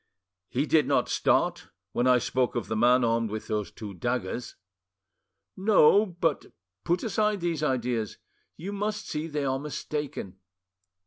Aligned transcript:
"He 0.49 0.65
did 0.65 0.87
not 0.87 1.09
start 1.09 1.67
when 1.91 2.07
I 2.07 2.17
spoke 2.17 2.55
of 2.55 2.65
the 2.67 2.75
man 2.75 3.03
armed 3.03 3.29
with 3.29 3.45
those 3.45 3.69
two 3.69 3.93
daggers?" 3.93 4.55
"No. 5.55 6.07
But 6.07 6.47
put 6.83 7.03
aside 7.03 7.39
these 7.41 7.61
ideas; 7.61 8.17
you 8.57 8.73
must 8.73 9.07
see 9.07 9.27
they 9.27 9.45
are 9.45 9.59
mistaken." 9.59 10.39